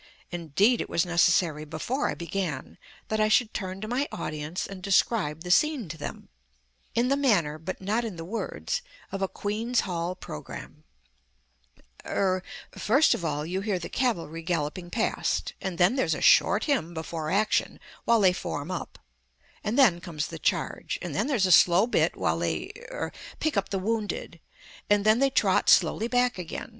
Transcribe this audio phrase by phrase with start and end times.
[0.31, 4.81] Indeed, it was necessary, before I began, that I should turn to my audience and
[4.81, 6.29] describe the scene to them
[6.95, 10.85] in the manner, but not in the words, of a Queen's Hall programme:
[12.03, 12.41] "Er
[12.71, 16.95] first of all you hear the cavalry galloping past, and then there's a short hymn
[16.95, 18.97] before action while they form up,
[19.63, 23.55] and then comes the charge, and then there's a slow bit while they er pick
[23.55, 24.39] up the wounded,
[24.89, 26.69] and then they trot slowly back again.